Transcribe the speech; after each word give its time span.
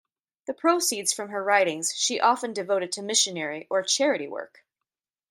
The 0.47 0.55
proceeds 0.55 1.13
from 1.13 1.29
her 1.29 1.43
writings 1.43 1.93
she 1.95 2.19
often 2.19 2.53
devoted 2.53 2.91
to 2.93 3.03
missionary 3.03 3.67
or 3.69 3.83
charity 3.83 4.27
work. 4.27 4.65